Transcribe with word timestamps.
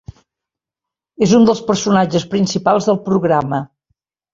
És 1.27 1.35
un 1.41 1.47
dels 1.51 1.63
personatges 1.69 2.29
principals 2.35 2.93
del 2.93 3.03
programa. 3.09 3.67